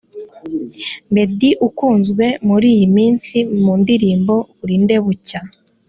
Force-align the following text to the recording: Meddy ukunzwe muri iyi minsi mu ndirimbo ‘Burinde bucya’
Meddy 1.13 1.49
ukunzwe 1.67 2.25
muri 2.47 2.67
iyi 2.75 2.87
minsi 2.97 3.37
mu 3.63 3.73
ndirimbo 3.81 4.33
‘Burinde 4.59 4.95
bucya’ 5.05 5.39